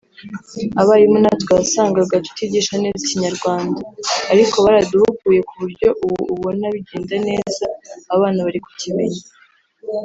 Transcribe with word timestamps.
Abarimu 0.81 1.17
natwe 1.23 1.51
wasangaga 1.57 2.15
tutigisha 2.25 2.75
neza 2.83 3.01
ikinyarwanda 3.05 3.79
ariko 4.31 4.55
baraduhuguye 4.65 5.39
ku 5.47 5.53
buryo 5.61 5.87
ubu 6.05 6.19
ubona 6.33 6.65
bigenda 6.73 7.15
neza 7.29 7.65
abana 8.15 8.39
bari 8.45 8.59
kukimenya 8.65 9.21